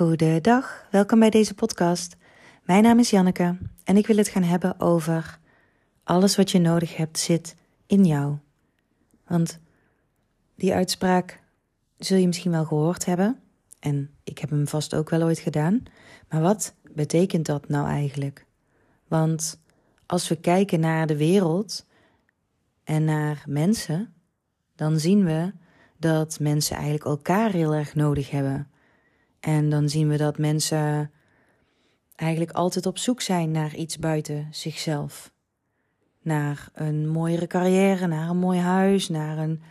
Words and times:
Goedendag, 0.00 0.86
welkom 0.90 1.18
bij 1.18 1.30
deze 1.30 1.54
podcast. 1.54 2.16
Mijn 2.62 2.82
naam 2.82 2.98
is 2.98 3.10
Janneke 3.10 3.58
en 3.84 3.96
ik 3.96 4.06
wil 4.06 4.16
het 4.16 4.28
gaan 4.28 4.42
hebben 4.42 4.80
over 4.80 5.38
alles 6.04 6.36
wat 6.36 6.50
je 6.50 6.58
nodig 6.58 6.96
hebt 6.96 7.18
zit 7.18 7.56
in 7.86 8.04
jou. 8.04 8.36
Want 9.26 9.58
die 10.54 10.74
uitspraak 10.74 11.42
zul 11.98 12.16
je 12.16 12.26
misschien 12.26 12.50
wel 12.50 12.64
gehoord 12.64 13.04
hebben 13.04 13.40
en 13.80 14.10
ik 14.24 14.38
heb 14.38 14.50
hem 14.50 14.68
vast 14.68 14.94
ook 14.94 15.10
wel 15.10 15.22
ooit 15.22 15.38
gedaan. 15.38 15.82
Maar 16.28 16.40
wat 16.40 16.74
betekent 16.82 17.46
dat 17.46 17.68
nou 17.68 17.88
eigenlijk? 17.88 18.46
Want 19.08 19.60
als 20.06 20.28
we 20.28 20.36
kijken 20.36 20.80
naar 20.80 21.06
de 21.06 21.16
wereld 21.16 21.86
en 22.84 23.04
naar 23.04 23.44
mensen, 23.46 24.14
dan 24.76 24.98
zien 24.98 25.24
we 25.24 25.52
dat 25.96 26.38
mensen 26.40 26.74
eigenlijk 26.74 27.04
elkaar 27.04 27.50
heel 27.50 27.74
erg 27.74 27.94
nodig 27.94 28.30
hebben. 28.30 28.70
En 29.40 29.70
dan 29.70 29.88
zien 29.88 30.08
we 30.08 30.16
dat 30.16 30.38
mensen 30.38 31.10
eigenlijk 32.14 32.52
altijd 32.52 32.86
op 32.86 32.98
zoek 32.98 33.20
zijn 33.20 33.50
naar 33.50 33.74
iets 33.74 33.98
buiten 33.98 34.48
zichzelf. 34.50 35.32
Naar 36.22 36.68
een 36.72 37.08
mooiere 37.08 37.46
carrière, 37.46 38.06
naar 38.06 38.28
een 38.28 38.38
mooi 38.38 38.58
huis, 38.58 39.08
naar, 39.08 39.38
een, 39.38 39.62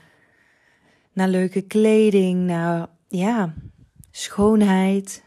naar 1.13 1.27
leuke 1.27 1.61
kleding, 1.61 2.45
naar 2.45 2.87
ja, 3.07 3.53
schoonheid. 4.11 5.23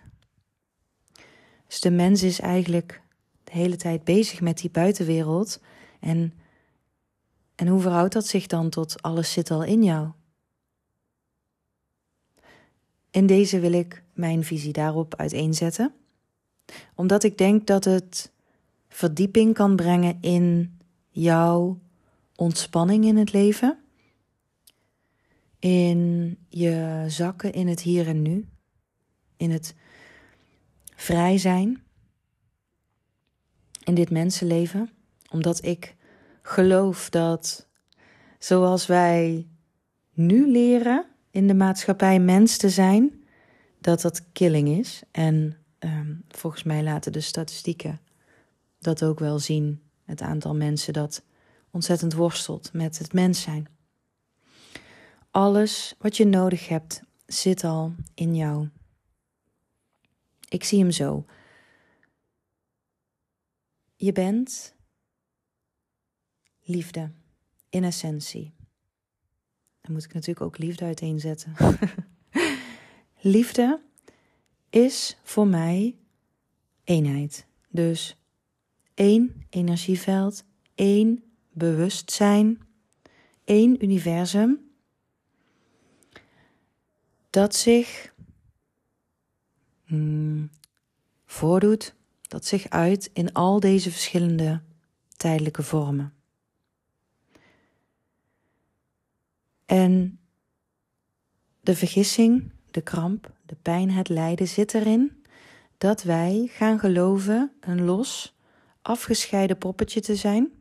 Dus 1.66 1.80
de 1.80 1.90
mens 1.90 2.22
is 2.22 2.40
eigenlijk 2.40 3.02
de 3.44 3.52
hele 3.52 3.76
tijd 3.76 4.04
bezig 4.04 4.40
met 4.40 4.58
die 4.58 4.70
buitenwereld. 4.70 5.60
En, 6.00 6.32
en 7.54 7.66
hoe 7.66 7.80
verhoudt 7.80 8.12
dat 8.12 8.26
zich 8.26 8.46
dan 8.46 8.70
tot 8.70 9.02
alles 9.02 9.32
zit 9.32 9.50
al 9.50 9.64
in 9.64 9.82
jou? 9.82 10.10
In 13.12 13.26
deze 13.26 13.60
wil 13.60 13.72
ik 13.72 14.02
mijn 14.12 14.44
visie 14.44 14.72
daarop 14.72 15.16
uiteenzetten, 15.16 15.94
omdat 16.94 17.22
ik 17.22 17.38
denk 17.38 17.66
dat 17.66 17.84
het 17.84 18.32
verdieping 18.88 19.54
kan 19.54 19.76
brengen 19.76 20.18
in 20.20 20.78
jouw 21.08 21.80
ontspanning 22.36 23.04
in 23.04 23.16
het 23.16 23.32
leven, 23.32 23.78
in 25.58 26.36
je 26.48 27.04
zakken 27.08 27.52
in 27.52 27.68
het 27.68 27.80
hier 27.80 28.06
en 28.06 28.22
nu, 28.22 28.48
in 29.36 29.50
het 29.50 29.74
vrij 30.94 31.38
zijn. 31.38 31.82
In 33.84 33.94
dit 33.94 34.10
mensenleven, 34.10 34.90
omdat 35.30 35.64
ik 35.64 35.96
geloof 36.42 37.10
dat 37.10 37.68
zoals 38.38 38.86
wij 38.86 39.48
nu 40.12 40.50
leren 40.50 41.11
in 41.32 41.46
de 41.46 41.54
maatschappij 41.54 42.20
mens 42.20 42.56
te 42.56 42.70
zijn, 42.70 43.24
dat 43.78 44.00
dat 44.00 44.32
killing 44.32 44.68
is. 44.68 45.02
En 45.10 45.56
um, 45.78 46.24
volgens 46.28 46.62
mij 46.62 46.82
laten 46.82 47.12
de 47.12 47.20
statistieken 47.20 48.00
dat 48.78 49.04
ook 49.04 49.18
wel 49.18 49.38
zien. 49.38 49.82
Het 50.04 50.20
aantal 50.20 50.54
mensen 50.54 50.92
dat 50.92 51.22
ontzettend 51.70 52.12
worstelt 52.12 52.72
met 52.72 52.98
het 52.98 53.12
mens 53.12 53.42
zijn. 53.42 53.68
Alles 55.30 55.94
wat 55.98 56.16
je 56.16 56.24
nodig 56.26 56.68
hebt 56.68 57.02
zit 57.26 57.64
al 57.64 57.94
in 58.14 58.36
jou. 58.36 58.68
Ik 60.48 60.64
zie 60.64 60.78
hem 60.78 60.90
zo. 60.90 61.24
Je 63.96 64.12
bent 64.12 64.74
liefde 66.62 67.10
in 67.68 67.84
essentie. 67.84 68.54
Dan 69.82 69.92
moet 69.92 70.04
ik 70.04 70.12
natuurlijk 70.12 70.46
ook 70.46 70.58
liefde 70.58 70.84
uiteenzetten. 70.84 71.54
liefde 73.20 73.80
is 74.70 75.18
voor 75.22 75.46
mij 75.46 75.96
eenheid. 76.84 77.46
Dus 77.68 78.16
één 78.94 79.46
energieveld, 79.50 80.44
één 80.74 81.22
bewustzijn, 81.52 82.60
één 83.44 83.84
universum 83.84 84.70
dat 87.30 87.54
zich 87.54 88.14
hmm, 89.84 90.50
voordoet, 91.24 91.94
dat 92.22 92.44
zich 92.44 92.68
uit 92.68 93.10
in 93.12 93.32
al 93.32 93.60
deze 93.60 93.90
verschillende 93.90 94.62
tijdelijke 95.16 95.62
vormen. 95.62 96.14
En 99.72 100.18
de 101.60 101.76
vergissing, 101.76 102.52
de 102.70 102.80
kramp, 102.80 103.32
de 103.46 103.56
pijn, 103.62 103.90
het 103.90 104.08
lijden 104.08 104.48
zit 104.48 104.74
erin 104.74 105.24
dat 105.78 106.02
wij 106.02 106.48
gaan 106.50 106.78
geloven 106.78 107.52
een 107.60 107.84
los, 107.84 108.36
afgescheiden 108.82 109.58
poppetje 109.58 110.00
te 110.00 110.16
zijn 110.16 110.52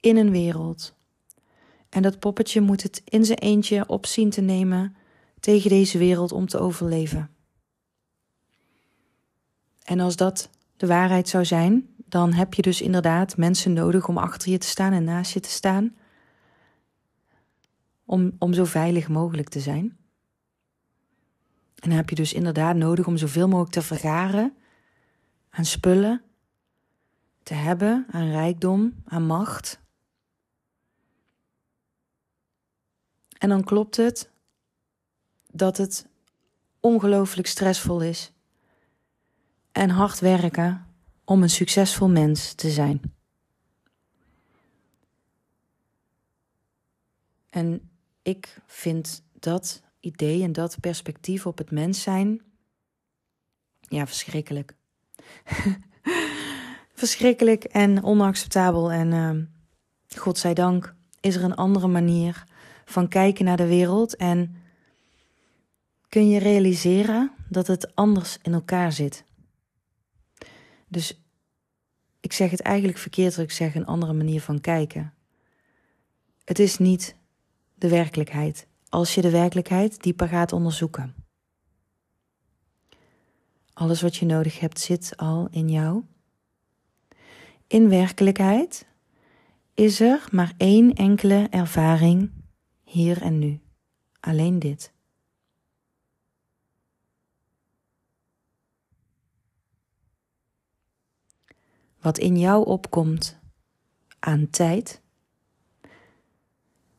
in 0.00 0.16
een 0.16 0.30
wereld. 0.30 0.94
En 1.88 2.02
dat 2.02 2.18
poppetje 2.18 2.60
moet 2.60 2.82
het 2.82 3.02
in 3.04 3.24
zijn 3.24 3.38
eentje 3.38 3.88
op 3.88 4.06
zien 4.06 4.30
te 4.30 4.40
nemen 4.40 4.96
tegen 5.40 5.70
deze 5.70 5.98
wereld 5.98 6.32
om 6.32 6.46
te 6.46 6.58
overleven. 6.58 7.30
En 9.82 10.00
als 10.00 10.16
dat 10.16 10.50
de 10.76 10.86
waarheid 10.86 11.28
zou 11.28 11.44
zijn, 11.44 11.94
dan 11.96 12.32
heb 12.32 12.54
je 12.54 12.62
dus 12.62 12.80
inderdaad 12.80 13.36
mensen 13.36 13.72
nodig 13.72 14.08
om 14.08 14.18
achter 14.18 14.50
je 14.50 14.58
te 14.58 14.66
staan 14.66 14.92
en 14.92 15.04
naast 15.04 15.32
je 15.32 15.40
te 15.40 15.50
staan 15.50 15.94
om, 18.12 18.36
om 18.38 18.52
zo 18.52 18.64
veilig 18.64 19.08
mogelijk 19.08 19.48
te 19.48 19.60
zijn. 19.60 19.96
En 21.74 21.88
dan 21.88 21.90
heb 21.90 22.08
je 22.08 22.14
dus 22.14 22.32
inderdaad 22.32 22.76
nodig 22.76 23.06
om 23.06 23.16
zoveel 23.16 23.48
mogelijk 23.48 23.72
te 23.72 23.82
vergaren 23.82 24.56
aan 25.50 25.64
spullen, 25.64 26.22
te 27.42 27.54
hebben, 27.54 28.06
aan 28.10 28.30
rijkdom, 28.30 29.02
aan 29.04 29.26
macht. 29.26 29.80
En 33.38 33.48
dan 33.48 33.64
klopt 33.64 33.96
het 33.96 34.30
dat 35.50 35.76
het 35.76 36.06
ongelooflijk 36.80 37.48
stressvol 37.48 38.02
is 38.02 38.32
en 39.72 39.90
hard 39.90 40.20
werken 40.20 40.86
om 41.24 41.42
een 41.42 41.50
succesvol 41.50 42.08
mens 42.08 42.54
te 42.54 42.70
zijn. 42.70 43.00
En 47.50 47.91
ik 48.22 48.58
vind 48.66 49.22
dat 49.32 49.82
idee 50.00 50.42
en 50.42 50.52
dat 50.52 50.80
perspectief 50.80 51.46
op 51.46 51.58
het 51.58 51.70
mens 51.70 52.02
zijn, 52.02 52.42
ja, 53.80 54.06
verschrikkelijk. 54.06 54.74
verschrikkelijk 57.02 57.64
en 57.64 58.02
onacceptabel. 58.02 58.92
En 58.92 59.12
uh, 59.12 60.18
godzijdank 60.18 60.94
is 61.20 61.36
er 61.36 61.44
een 61.44 61.54
andere 61.54 61.88
manier 61.88 62.44
van 62.84 63.08
kijken 63.08 63.44
naar 63.44 63.56
de 63.56 63.66
wereld 63.66 64.16
en 64.16 64.56
kun 66.08 66.28
je 66.28 66.38
realiseren 66.38 67.32
dat 67.48 67.66
het 67.66 67.94
anders 67.94 68.38
in 68.42 68.52
elkaar 68.52 68.92
zit. 68.92 69.24
Dus 70.88 71.20
ik 72.20 72.32
zeg 72.32 72.50
het 72.50 72.60
eigenlijk 72.60 72.98
verkeerd 72.98 73.36
als 73.36 73.44
ik 73.44 73.50
zeg 73.50 73.74
een 73.74 73.86
andere 73.86 74.12
manier 74.12 74.40
van 74.40 74.60
kijken. 74.60 75.14
Het 76.44 76.58
is 76.58 76.78
niet 76.78 77.16
de 77.82 77.88
werkelijkheid, 77.88 78.66
als 78.88 79.14
je 79.14 79.20
de 79.20 79.30
werkelijkheid 79.30 80.02
dieper 80.02 80.28
gaat 80.28 80.52
onderzoeken. 80.52 81.14
Alles 83.72 84.02
wat 84.02 84.16
je 84.16 84.26
nodig 84.26 84.60
hebt 84.60 84.80
zit 84.80 85.16
al 85.16 85.48
in 85.50 85.68
jou. 85.68 86.02
In 87.66 87.88
werkelijkheid 87.88 88.86
is 89.74 90.00
er 90.00 90.28
maar 90.30 90.52
één 90.56 90.92
enkele 90.92 91.46
ervaring 91.50 92.30
hier 92.84 93.22
en 93.22 93.38
nu. 93.38 93.60
Alleen 94.20 94.58
dit. 94.58 94.92
Wat 102.00 102.18
in 102.18 102.38
jou 102.38 102.66
opkomt 102.66 103.38
aan 104.18 104.50
tijd, 104.50 105.01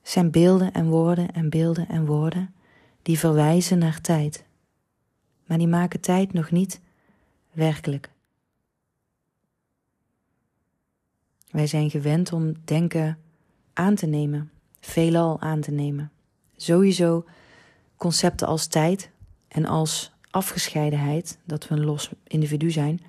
zijn 0.03 0.31
beelden 0.31 0.73
en 0.73 0.87
woorden 0.87 1.31
en 1.31 1.49
beelden 1.49 1.87
en 1.87 2.05
woorden 2.05 2.53
die 3.01 3.19
verwijzen 3.19 3.77
naar 3.77 4.01
tijd. 4.01 4.45
Maar 5.45 5.57
die 5.57 5.67
maken 5.67 5.99
tijd 5.99 6.33
nog 6.33 6.51
niet 6.51 6.81
werkelijk. 7.51 8.11
Wij 11.49 11.67
zijn 11.67 11.89
gewend 11.89 12.33
om 12.33 12.53
denken 12.63 13.17
aan 13.73 13.95
te 13.95 14.05
nemen, 14.05 14.51
veelal 14.79 15.41
aan 15.41 15.61
te 15.61 15.71
nemen. 15.71 16.11
Sowieso 16.55 17.25
concepten 17.95 18.47
als 18.47 18.67
tijd 18.67 19.11
en 19.47 19.65
als 19.65 20.11
afgescheidenheid, 20.29 21.39
dat 21.45 21.67
we 21.67 21.75
een 21.75 21.85
los 21.85 22.09
individu 22.27 22.71
zijn, 22.71 23.01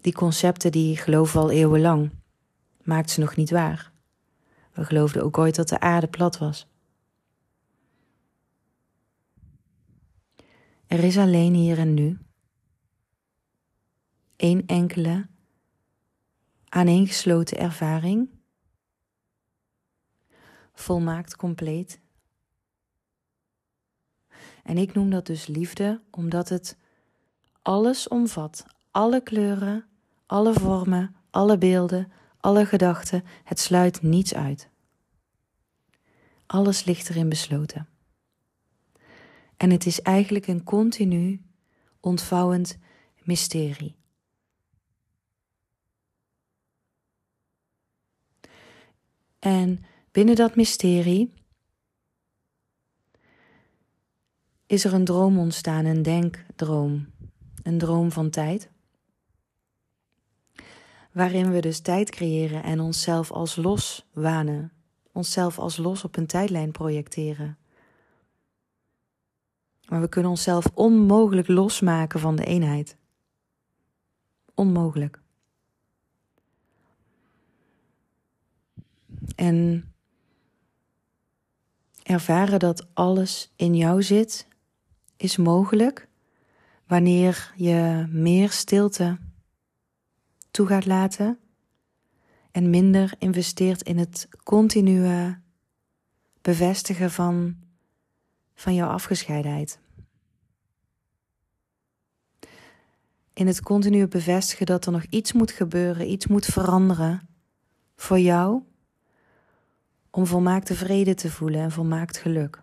die 0.00 0.12
concepten 0.12 0.72
die 0.72 0.96
geloven 0.96 1.40
al 1.40 1.50
eeuwenlang, 1.50 2.10
maakt 2.82 3.10
ze 3.10 3.20
nog 3.20 3.36
niet 3.36 3.50
waar. 3.50 3.92
We 4.78 4.84
geloofden 4.84 5.22
ook 5.22 5.38
ooit 5.38 5.54
dat 5.54 5.68
de 5.68 5.80
aarde 5.80 6.06
plat 6.06 6.38
was. 6.38 6.68
Er 10.86 11.04
is 11.04 11.18
alleen 11.18 11.54
hier 11.54 11.78
en 11.78 11.94
nu. 11.94 12.18
Eén 14.36 14.66
enkele, 14.66 15.28
aaneengesloten 16.68 17.58
ervaring. 17.58 18.30
Volmaakt 20.72 21.36
compleet. 21.36 22.00
En 24.62 24.78
ik 24.78 24.94
noem 24.94 25.10
dat 25.10 25.26
dus 25.26 25.46
liefde, 25.46 26.02
omdat 26.10 26.48
het 26.48 26.78
alles 27.62 28.08
omvat. 28.08 28.66
Alle 28.90 29.22
kleuren, 29.22 29.88
alle 30.26 30.52
vormen, 30.52 31.16
alle 31.30 31.58
beelden, 31.58 32.12
alle 32.40 32.66
gedachten. 32.66 33.24
Het 33.44 33.60
sluit 33.60 34.02
niets 34.02 34.34
uit. 34.34 34.68
Alles 36.46 36.84
ligt 36.84 37.08
erin 37.08 37.28
besloten. 37.28 37.88
En 39.56 39.70
het 39.70 39.86
is 39.86 40.02
eigenlijk 40.02 40.46
een 40.46 40.64
continu 40.64 41.42
ontvouwend 42.00 42.78
mysterie. 43.22 43.96
En 49.38 49.84
binnen 50.10 50.36
dat 50.36 50.56
mysterie 50.56 51.32
is 54.66 54.84
er 54.84 54.94
een 54.94 55.04
droom 55.04 55.38
ontstaan, 55.38 55.84
een 55.84 56.02
denkdroom, 56.02 57.12
een 57.62 57.78
droom 57.78 58.12
van 58.12 58.30
tijd. 58.30 58.70
Waarin 61.18 61.50
we 61.50 61.60
dus 61.60 61.80
tijd 61.80 62.10
creëren 62.10 62.62
en 62.62 62.80
onszelf 62.80 63.30
als 63.30 63.56
los 63.56 64.06
wanen, 64.12 64.72
onszelf 65.12 65.58
als 65.58 65.76
los 65.76 66.04
op 66.04 66.16
een 66.16 66.26
tijdlijn 66.26 66.70
projecteren. 66.70 67.58
Maar 69.88 70.00
we 70.00 70.08
kunnen 70.08 70.30
onszelf 70.30 70.66
onmogelijk 70.74 71.48
losmaken 71.48 72.20
van 72.20 72.36
de 72.36 72.44
eenheid. 72.44 72.96
Onmogelijk. 74.54 75.20
En 79.36 79.92
ervaren 82.02 82.58
dat 82.58 82.86
alles 82.94 83.52
in 83.56 83.76
jou 83.76 84.02
zit, 84.02 84.48
is 85.16 85.36
mogelijk 85.36 86.08
wanneer 86.86 87.52
je 87.56 88.06
meer 88.10 88.50
stilte 88.50 89.18
toe 90.50 90.66
gaat 90.66 90.86
laten 90.86 91.38
en 92.50 92.70
minder 92.70 93.14
investeert 93.18 93.82
in 93.82 93.98
het 93.98 94.28
continue 94.42 95.38
bevestigen 96.40 97.10
van 97.10 97.56
van 98.54 98.74
jouw 98.74 98.88
afgescheidenheid. 98.88 99.80
In 103.32 103.46
het 103.46 103.60
continu 103.60 104.06
bevestigen 104.06 104.66
dat 104.66 104.86
er 104.86 104.92
nog 104.92 105.04
iets 105.04 105.32
moet 105.32 105.50
gebeuren, 105.50 106.10
iets 106.10 106.26
moet 106.26 106.46
veranderen 106.46 107.28
voor 107.96 108.18
jou 108.18 108.62
om 110.10 110.26
volmaakte 110.26 110.74
vrede 110.74 111.14
te 111.14 111.30
voelen 111.30 111.60
en 111.60 111.70
volmaakt 111.70 112.16
geluk. 112.16 112.62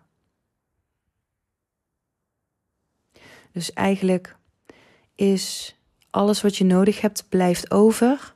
Dus 3.52 3.72
eigenlijk 3.72 4.36
is 5.14 5.75
alles 6.16 6.42
wat 6.42 6.56
je 6.56 6.64
nodig 6.64 7.00
hebt 7.00 7.28
blijft 7.28 7.70
over 7.70 8.34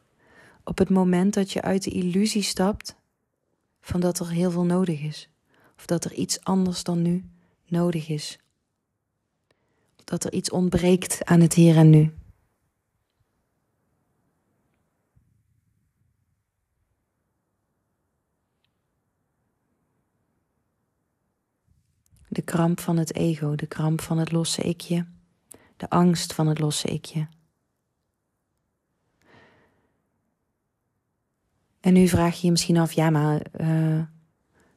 op 0.65 0.79
het 0.79 0.89
moment 0.91 1.35
dat 1.35 1.53
je 1.53 1.63
uit 1.63 1.83
de 1.83 1.91
illusie 1.91 2.43
stapt 2.43 2.95
van 3.81 4.01
dat 4.01 4.19
er 4.19 4.31
heel 4.31 4.51
veel 4.51 4.65
nodig 4.65 5.01
is 5.01 5.29
of 5.77 5.87
dat 5.87 6.05
er 6.05 6.13
iets 6.13 6.45
anders 6.45 6.83
dan 6.83 7.03
nu 7.03 7.25
nodig 7.67 8.09
is. 8.09 8.39
Dat 10.05 10.25
er 10.25 10.33
iets 10.33 10.51
ontbreekt 10.51 11.25
aan 11.25 11.41
het 11.41 11.55
hier 11.55 11.77
en 11.77 11.91
nu. 11.91 12.15
De 22.29 22.43
kramp 22.43 22.81
van 22.81 22.97
het 22.97 23.15
ego, 23.15 23.55
de 23.55 23.67
kramp 23.67 24.01
van 24.01 24.19
het 24.19 24.33
losse 24.33 24.63
ikje, 24.63 25.07
de 25.77 25.91
angst 25.91 26.33
van 26.33 26.47
het 26.47 26.59
losse 26.59 26.89
ikje. 26.89 27.29
En 31.81 31.93
nu 31.93 32.09
vraag 32.09 32.35
je 32.35 32.45
je 32.47 32.51
misschien 32.51 32.77
af, 32.77 32.93
ja, 32.93 33.11
maar 33.11 33.43
uh, 33.61 34.03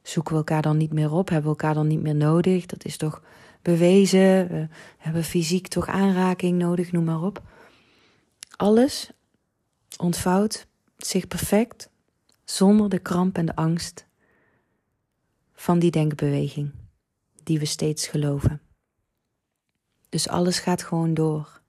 zoeken 0.02 0.32
we 0.32 0.38
elkaar 0.38 0.62
dan 0.62 0.76
niet 0.76 0.92
meer 0.92 1.12
op? 1.12 1.28
Hebben 1.28 1.50
we 1.50 1.56
elkaar 1.56 1.74
dan 1.74 1.86
niet 1.86 2.02
meer 2.02 2.14
nodig? 2.14 2.66
Dat 2.66 2.84
is 2.84 2.96
toch 2.96 3.22
bewezen? 3.62 4.48
We 4.48 4.68
hebben 4.98 5.24
fysiek 5.24 5.68
toch 5.68 5.86
aanraking 5.86 6.58
nodig, 6.58 6.92
noem 6.92 7.04
maar 7.04 7.22
op. 7.22 7.42
Alles 8.56 9.10
ontvouwt 9.96 10.66
zich 10.96 11.28
perfect 11.28 11.90
zonder 12.44 12.88
de 12.88 12.98
kramp 12.98 13.36
en 13.36 13.46
de 13.46 13.56
angst 13.56 14.06
van 15.52 15.78
die 15.78 15.90
denkbeweging 15.90 16.70
die 17.42 17.58
we 17.58 17.64
steeds 17.64 18.06
geloven. 18.06 18.60
Dus 20.08 20.28
alles 20.28 20.58
gaat 20.58 20.82
gewoon 20.82 21.14
door. 21.14 21.60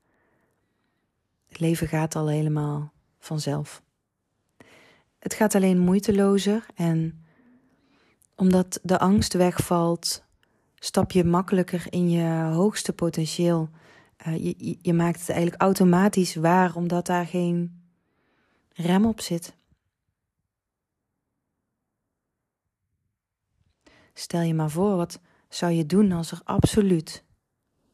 Het 1.48 1.60
leven 1.60 1.88
gaat 1.88 2.16
al 2.16 2.28
helemaal 2.28 2.94
vanzelf. 3.20 3.84
Het 5.26 5.34
gaat 5.34 5.56
alleen 5.56 5.80
moeitelozer 5.80 6.66
en 6.76 7.26
omdat 8.36 8.80
de 8.84 9.00
angst 9.00 9.34
wegvalt, 9.34 10.24
stap 10.76 11.12
je 11.12 11.24
makkelijker 11.24 11.86
in 11.90 12.10
je 12.10 12.52
hoogste 12.54 12.94
potentieel. 12.94 13.70
Uh, 14.28 14.44
je, 14.44 14.78
je 14.82 14.94
maakt 14.94 15.20
het 15.20 15.30
eigenlijk 15.30 15.62
automatisch 15.62 16.36
waar, 16.36 16.76
omdat 16.76 17.06
daar 17.06 17.26
geen 17.26 17.84
rem 18.74 19.06
op 19.06 19.22
zit. 19.22 19.56
Stel 24.14 24.42
je 24.42 24.54
maar 24.54 24.72
voor, 24.72 24.96
wat 24.96 25.20
zou 25.50 25.72
je 25.72 25.86
doen 25.86 26.12
als 26.12 26.32
er 26.32 26.42
absoluut 26.44 27.24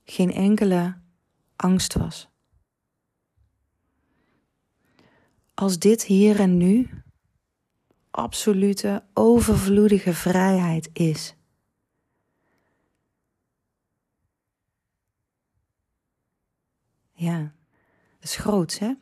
geen 0.03 0.31
enkele 0.31 0.97
angst 1.55 1.93
was? 1.93 2.29
Als 5.53 5.79
dit 5.79 6.03
hier 6.03 6.39
en 6.39 6.57
nu 6.57 6.89
absolute, 8.11 9.03
overvloedige 9.13 10.13
vrijheid 10.13 10.89
is. 10.93 11.35
Ja, 17.13 17.39
dat 18.19 18.23
is 18.23 18.35
groots, 18.35 18.79
hè? 18.79 18.93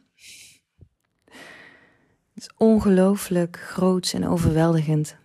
Het 2.34 2.48
is 2.48 2.50
ongelooflijk 2.58 3.60
groots 3.60 4.14
en 4.14 4.28
overweldigend. 4.28 5.18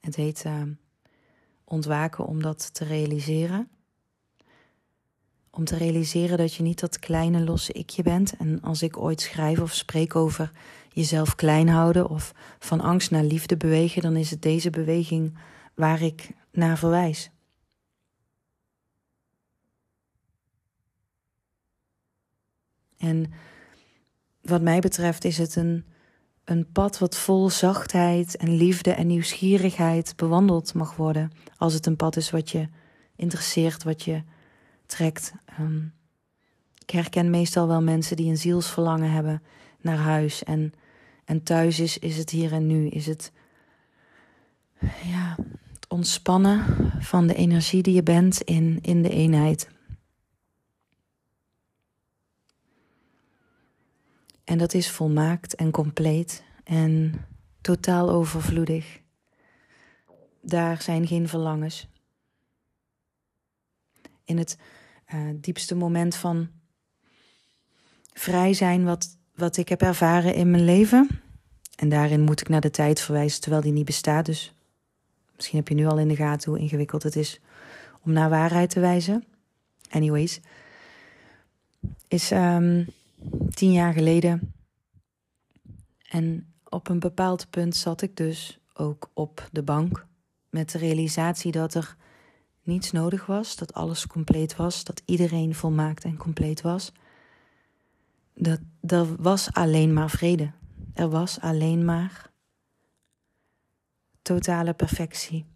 Het 0.00 0.16
heet 0.16 0.44
uh, 0.44 0.62
ontwaken 1.64 2.26
om 2.26 2.42
dat 2.42 2.74
te 2.74 2.84
realiseren. 2.84 3.70
Om 5.56 5.64
te 5.64 5.76
realiseren 5.76 6.38
dat 6.38 6.54
je 6.54 6.62
niet 6.62 6.80
dat 6.80 6.98
kleine 6.98 7.44
losse 7.44 7.72
ikje 7.72 8.02
bent. 8.02 8.36
En 8.36 8.60
als 8.60 8.82
ik 8.82 8.96
ooit 8.96 9.20
schrijf 9.20 9.60
of 9.60 9.72
spreek 9.72 10.16
over 10.16 10.50
jezelf 10.92 11.34
klein 11.34 11.68
houden 11.68 12.08
of 12.08 12.34
van 12.58 12.80
angst 12.80 13.10
naar 13.10 13.24
liefde 13.24 13.56
bewegen, 13.56 14.02
dan 14.02 14.16
is 14.16 14.30
het 14.30 14.42
deze 14.42 14.70
beweging 14.70 15.38
waar 15.74 16.02
ik 16.02 16.30
naar 16.52 16.78
verwijs. 16.78 17.30
En 22.96 23.32
wat 24.40 24.62
mij 24.62 24.80
betreft 24.80 25.24
is 25.24 25.38
het 25.38 25.56
een, 25.56 25.84
een 26.44 26.72
pad 26.72 26.98
wat 26.98 27.16
vol 27.16 27.50
zachtheid 27.50 28.36
en 28.36 28.56
liefde 28.56 28.90
en 28.90 29.06
nieuwsgierigheid 29.06 30.16
bewandeld 30.16 30.74
mag 30.74 30.96
worden. 30.96 31.30
Als 31.56 31.74
het 31.74 31.86
een 31.86 31.96
pad 31.96 32.16
is 32.16 32.30
wat 32.30 32.50
je 32.50 32.68
interesseert, 33.16 33.82
wat 33.82 34.02
je 34.02 34.22
trekt. 34.92 35.32
Ehm, 35.46 35.84
ik 36.78 36.90
herken 36.90 37.30
meestal 37.30 37.68
wel 37.68 37.82
mensen 37.82 38.16
die 38.16 38.30
een 38.30 38.38
zielsverlangen 38.38 39.10
hebben 39.10 39.42
naar 39.80 39.96
huis. 39.96 40.44
En, 40.44 40.72
en 41.24 41.42
thuis 41.42 41.80
is, 41.80 41.98
is 41.98 42.16
het 42.16 42.30
hier 42.30 42.52
en 42.52 42.66
nu. 42.66 42.88
Is 42.88 43.06
het, 43.06 43.32
ja, 45.04 45.36
het 45.72 45.88
ontspannen 45.88 46.64
van 46.98 47.26
de 47.26 47.34
energie 47.34 47.82
die 47.82 47.94
je 47.94 48.02
bent 48.02 48.40
in, 48.40 48.78
in 48.82 49.02
de 49.02 49.10
eenheid. 49.10 49.68
En 54.44 54.58
dat 54.58 54.74
is 54.74 54.90
volmaakt 54.90 55.54
en 55.54 55.70
compleet 55.70 56.44
en 56.64 57.24
totaal 57.60 58.10
overvloedig. 58.10 59.00
Daar 60.42 60.82
zijn 60.82 61.06
geen 61.06 61.28
verlangens. 61.28 61.88
In 64.24 64.38
het 64.38 64.58
uh, 65.14 65.20
diepste 65.34 65.74
moment 65.74 66.14
van 66.16 66.48
vrij 68.12 68.52
zijn 68.52 68.84
wat, 68.84 69.18
wat 69.34 69.56
ik 69.56 69.68
heb 69.68 69.82
ervaren 69.82 70.34
in 70.34 70.50
mijn 70.50 70.64
leven. 70.64 71.08
En 71.76 71.88
daarin 71.88 72.20
moet 72.20 72.40
ik 72.40 72.48
naar 72.48 72.60
de 72.60 72.70
tijd 72.70 73.00
verwijzen 73.00 73.40
terwijl 73.40 73.62
die 73.62 73.72
niet 73.72 73.84
bestaat. 73.84 74.26
Dus 74.26 74.54
misschien 75.36 75.58
heb 75.58 75.68
je 75.68 75.74
nu 75.74 75.86
al 75.86 75.98
in 75.98 76.08
de 76.08 76.16
gaten 76.16 76.50
hoe 76.50 76.60
ingewikkeld 76.60 77.02
het 77.02 77.16
is 77.16 77.40
om 78.02 78.12
naar 78.12 78.30
waarheid 78.30 78.70
te 78.70 78.80
wijzen. 78.80 79.24
Anyways, 79.90 80.40
is 82.08 82.30
um, 82.30 82.86
tien 83.50 83.72
jaar 83.72 83.92
geleden. 83.92 84.54
En 86.08 86.52
op 86.68 86.88
een 86.88 86.98
bepaald 86.98 87.50
punt 87.50 87.76
zat 87.76 88.02
ik 88.02 88.16
dus 88.16 88.58
ook 88.74 89.10
op 89.12 89.48
de 89.52 89.62
bank 89.62 90.06
met 90.50 90.70
de 90.70 90.78
realisatie 90.78 91.52
dat 91.52 91.74
er 91.74 91.96
niets 92.62 92.92
nodig 92.92 93.26
was, 93.26 93.56
dat 93.56 93.74
alles 93.74 94.06
compleet 94.06 94.56
was, 94.56 94.84
dat 94.84 95.02
iedereen 95.04 95.54
volmaakt 95.54 96.04
en 96.04 96.16
compleet 96.16 96.60
was. 96.60 96.92
Dat 98.34 98.60
er 98.80 99.22
was 99.22 99.52
alleen 99.52 99.92
maar 99.92 100.10
vrede. 100.10 100.52
Er 100.94 101.10
was 101.10 101.40
alleen 101.40 101.84
maar 101.84 102.30
totale 104.22 104.72
perfectie. 104.74 105.46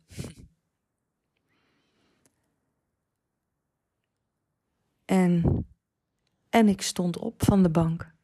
En, 5.05 5.67
en 6.51 6.69
ik 6.69 6.83
stond 6.83 7.19
op 7.19 7.45
van 7.45 7.63
de 7.63 7.71
bank. 7.71 8.15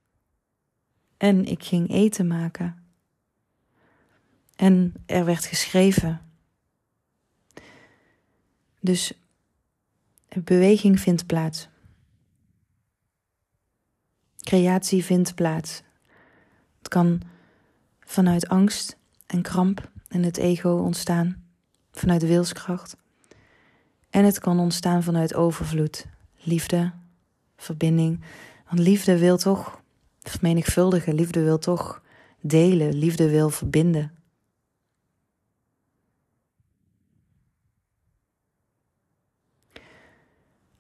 En 1.17 1.45
ik 1.45 1.65
ging 1.65 1.91
eten 1.91 2.27
maken. 2.27 2.85
En 4.57 4.95
er 5.07 5.25
werd 5.25 5.45
geschreven. 5.45 6.32
Dus 8.85 9.13
beweging 10.45 11.01
vindt 11.01 11.27
plaats. 11.27 11.69
Creatie 14.41 15.05
vindt 15.05 15.35
plaats. 15.35 15.83
Het 16.79 16.89
kan 16.89 17.21
vanuit 18.01 18.49
angst 18.49 18.97
en 19.27 19.43
kramp 19.43 19.91
en 20.09 20.23
het 20.23 20.37
ego 20.37 20.71
ontstaan, 20.71 21.45
vanuit 21.93 22.23
wilskracht. 22.23 22.97
En 24.11 24.25
het 24.25 24.39
kan 24.39 24.59
ontstaan 24.59 25.03
vanuit 25.03 25.35
overvloed, 25.35 26.07
liefde, 26.37 26.93
verbinding. 27.57 28.21
Want 28.67 28.79
liefde 28.79 29.19
wil 29.19 29.37
toch 29.37 29.83
vermenigvuldigen, 30.23 31.15
liefde 31.15 31.43
wil 31.43 31.59
toch 31.59 32.03
delen, 32.41 32.95
liefde 32.95 33.31
wil 33.31 33.51
verbinden. 33.51 34.13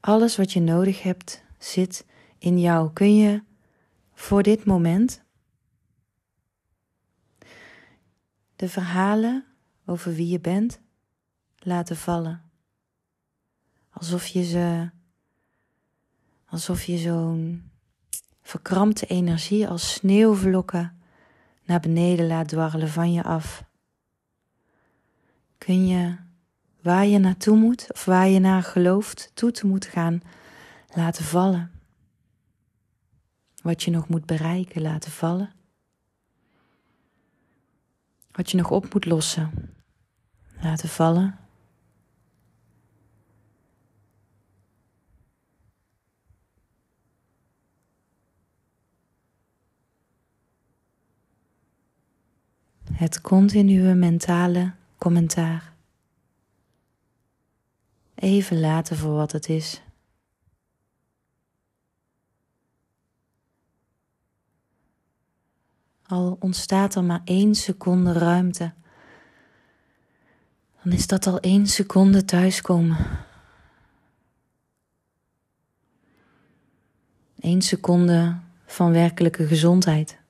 Alles 0.04 0.36
wat 0.36 0.52
je 0.52 0.60
nodig 0.60 1.02
hebt 1.02 1.42
zit 1.58 2.06
in 2.38 2.60
jou. 2.60 2.92
Kun 2.92 3.16
je 3.16 3.42
voor 4.14 4.42
dit 4.42 4.64
moment 4.64 5.22
de 8.56 8.68
verhalen 8.68 9.44
over 9.86 10.14
wie 10.14 10.28
je 10.28 10.40
bent 10.40 10.80
laten 11.58 11.96
vallen? 11.96 12.42
Alsof 13.90 14.26
je 14.26 14.44
ze, 14.44 14.90
alsof 16.46 16.82
je 16.82 16.98
zo'n 16.98 17.70
verkrampte 18.42 19.06
energie 19.06 19.68
als 19.68 19.92
sneeuwvlokken 19.92 21.00
naar 21.64 21.80
beneden 21.80 22.26
laat 22.26 22.48
dwarrelen 22.48 22.88
van 22.88 23.12
je 23.12 23.22
af. 23.22 23.64
Kun 25.58 25.86
je 25.86 26.16
waar 26.82 27.06
je 27.06 27.18
naartoe 27.18 27.56
moet 27.56 27.86
of 27.92 28.04
waar 28.04 28.28
je 28.28 28.38
naar 28.38 28.62
gelooft 28.62 29.30
toe 29.34 29.50
te 29.50 29.66
moeten 29.66 29.90
gaan, 29.90 30.22
laten 30.94 31.24
vallen. 31.24 31.70
Wat 33.62 33.82
je 33.82 33.90
nog 33.90 34.08
moet 34.08 34.26
bereiken, 34.26 34.82
laten 34.82 35.10
vallen. 35.10 35.52
Wat 38.30 38.50
je 38.50 38.56
nog 38.56 38.70
op 38.70 38.92
moet 38.92 39.04
lossen, 39.04 39.74
laten 40.60 40.88
vallen. 40.88 41.36
Het 52.92 53.20
continue 53.20 53.94
mentale 53.94 54.72
commentaar 54.98 55.71
even 58.22 58.60
laten 58.60 58.96
voor 58.96 59.14
wat 59.14 59.32
het 59.32 59.48
is. 59.48 59.82
Al 66.02 66.36
ontstaat 66.40 66.94
er 66.94 67.04
maar 67.04 67.20
één 67.24 67.54
seconde 67.54 68.12
ruimte, 68.12 68.72
dan 70.82 70.92
is 70.92 71.06
dat 71.06 71.26
al 71.26 71.40
één 71.40 71.66
seconde 71.66 72.24
thuiskomen. 72.24 72.96
Eén 77.38 77.62
seconde 77.62 78.38
van 78.66 78.92
werkelijke 78.92 79.46
gezondheid. 79.46 80.21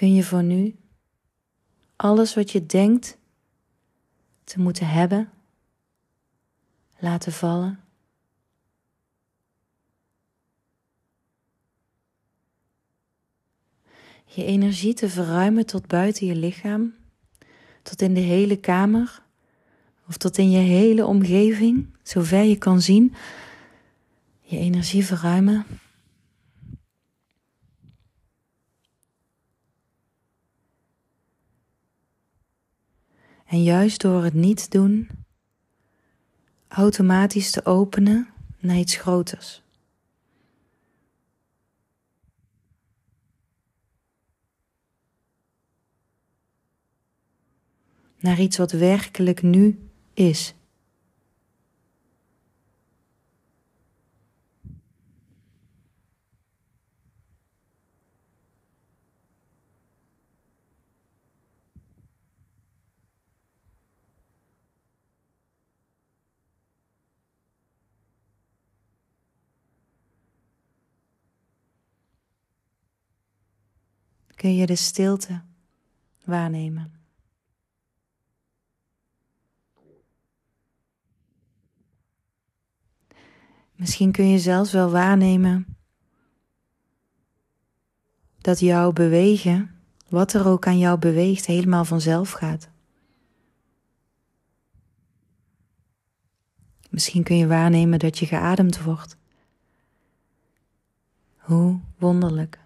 Kun 0.00 0.14
je 0.14 0.24
voor 0.24 0.42
nu 0.42 0.76
alles 1.96 2.34
wat 2.34 2.50
je 2.50 2.66
denkt 2.66 3.18
te 4.44 4.60
moeten 4.60 4.88
hebben 4.88 5.30
laten 6.98 7.32
vallen. 7.32 7.80
Je 14.24 14.44
energie 14.44 14.94
te 14.94 15.08
verruimen 15.08 15.66
tot 15.66 15.86
buiten 15.86 16.26
je 16.26 16.34
lichaam, 16.34 16.94
tot 17.82 18.02
in 18.02 18.14
de 18.14 18.20
hele 18.20 18.56
kamer 18.56 19.22
of 20.08 20.16
tot 20.16 20.38
in 20.38 20.50
je 20.50 20.58
hele 20.58 21.06
omgeving, 21.06 21.96
zover 22.02 22.42
je 22.42 22.56
kan 22.56 22.80
zien. 22.80 23.14
Je 24.40 24.58
energie 24.58 25.04
verruimen 25.04 25.66
En 33.50 33.62
juist 33.62 34.00
door 34.00 34.24
het 34.24 34.34
niet 34.34 34.70
doen, 34.70 35.08
automatisch 36.68 37.50
te 37.50 37.64
openen 37.64 38.28
naar 38.58 38.76
iets 38.76 38.96
groters. 38.96 39.62
Naar 48.18 48.40
iets 48.40 48.56
wat 48.56 48.72
werkelijk 48.72 49.42
nu 49.42 49.90
is. 50.14 50.54
Kun 74.40 74.54
je 74.54 74.66
de 74.66 74.76
stilte 74.76 75.42
waarnemen. 76.24 76.92
Misschien 83.72 84.12
kun 84.12 84.28
je 84.28 84.38
zelfs 84.38 84.72
wel 84.72 84.90
waarnemen 84.90 85.76
dat 88.38 88.60
jouw 88.60 88.92
bewegen, 88.92 89.80
wat 90.08 90.32
er 90.32 90.46
ook 90.46 90.66
aan 90.66 90.78
jou 90.78 90.98
beweegt, 90.98 91.46
helemaal 91.46 91.84
vanzelf 91.84 92.30
gaat. 92.30 92.68
Misschien 96.90 97.22
kun 97.22 97.36
je 97.36 97.46
waarnemen 97.46 97.98
dat 97.98 98.18
je 98.18 98.26
geademd 98.26 98.82
wordt. 98.82 99.16
Hoe 101.36 101.80
wonderlijk. 101.98 102.58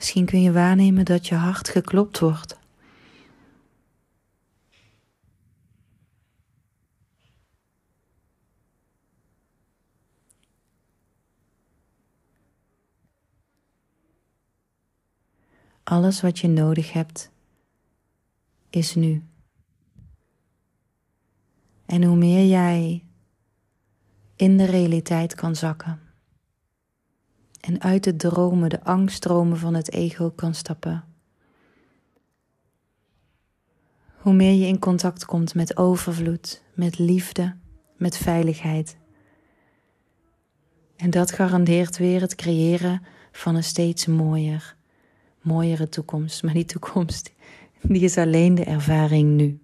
Misschien 0.00 0.26
kun 0.26 0.42
je 0.42 0.52
waarnemen 0.52 1.04
dat 1.04 1.26
je 1.26 1.34
hart 1.34 1.68
geklopt 1.68 2.18
wordt. 2.18 2.58
Alles 15.82 16.20
wat 16.20 16.38
je 16.38 16.48
nodig 16.48 16.92
hebt 16.92 17.30
is 18.70 18.94
nu. 18.94 19.24
En 21.86 22.02
hoe 22.04 22.16
meer 22.16 22.46
jij 22.46 23.04
in 24.36 24.56
de 24.56 24.64
realiteit 24.64 25.34
kan 25.34 25.56
zakken. 25.56 26.09
En 27.60 27.80
uit 27.80 28.04
de 28.04 28.16
dromen, 28.16 28.68
de 28.68 28.84
angststromen 28.84 29.58
van 29.58 29.74
het 29.74 29.92
ego 29.92 30.30
kan 30.30 30.54
stappen. 30.54 31.04
Hoe 34.16 34.32
meer 34.32 34.52
je 34.52 34.66
in 34.66 34.78
contact 34.78 35.24
komt 35.24 35.54
met 35.54 35.76
overvloed, 35.76 36.62
met 36.74 36.98
liefde, 36.98 37.54
met 37.96 38.16
veiligheid. 38.16 38.96
En 40.96 41.10
dat 41.10 41.32
garandeert 41.32 41.98
weer 41.98 42.20
het 42.20 42.34
creëren 42.34 43.02
van 43.32 43.54
een 43.54 43.64
steeds 43.64 44.06
mooier, 44.06 44.76
mooiere 45.40 45.88
toekomst. 45.88 46.42
Maar 46.42 46.54
die 46.54 46.64
toekomst, 46.64 47.32
die 47.82 48.02
is 48.02 48.16
alleen 48.16 48.54
de 48.54 48.64
ervaring 48.64 49.30
nu. 49.30 49.60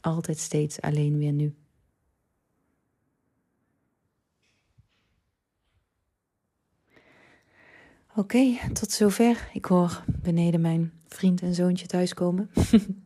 Altijd 0.00 0.38
steeds 0.38 0.80
alleen 0.80 1.18
weer 1.18 1.32
nu. 1.32 1.54
Oké, 8.20 8.58
tot 8.72 8.92
zover. 8.92 9.48
Ik 9.52 9.64
hoor 9.64 10.04
beneden 10.06 10.60
mijn 10.60 10.92
vriend 11.08 11.42
en 11.42 11.54
zoontje 11.54 11.86
thuiskomen. 11.86 12.50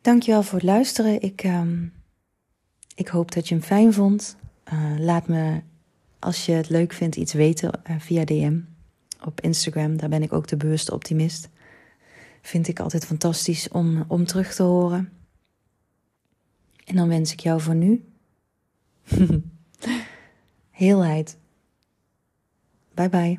Dankjewel 0.00 0.42
voor 0.42 0.58
het 0.58 0.66
luisteren. 0.66 1.22
Ik, 1.22 1.44
uh, 1.44 1.62
ik 2.94 3.08
hoop 3.08 3.32
dat 3.32 3.48
je 3.48 3.54
hem 3.54 3.64
fijn 3.64 3.92
vond. 3.92 4.36
Uh, 4.72 4.94
laat 4.98 5.28
me, 5.28 5.62
als 6.18 6.46
je 6.46 6.52
het 6.52 6.68
leuk 6.68 6.92
vindt, 6.92 7.16
iets 7.16 7.32
weten 7.32 7.80
uh, 7.90 7.98
via 7.98 8.24
DM 8.24 8.60
op 9.24 9.40
Instagram. 9.40 9.96
Daar 9.96 10.08
ben 10.08 10.22
ik 10.22 10.32
ook 10.32 10.46
de 10.46 10.56
bewuste 10.56 10.92
optimist. 10.92 11.48
Vind 12.42 12.68
ik 12.68 12.80
altijd 12.80 13.06
fantastisch 13.06 13.68
om, 13.68 14.04
om 14.08 14.24
terug 14.24 14.54
te 14.54 14.62
horen. 14.62 15.12
En 16.84 16.96
dan 16.96 17.08
wens 17.08 17.32
ik 17.32 17.40
jou 17.40 17.60
voor 17.60 17.74
nu 17.74 18.04
heelheid. 20.70 21.36
Bye 22.98 23.06
bye. 23.08 23.38